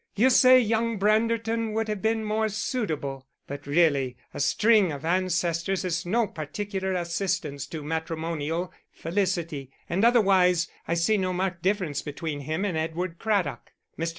[0.15, 5.85] You say young Branderton would have been more suitable; but really a string of ancestors
[5.85, 12.39] is no particular assistance to matrimonial felicity, and otherwise I see no marked difference between
[12.39, 13.73] him and Edward Craddock.
[13.95, 14.09] Mr.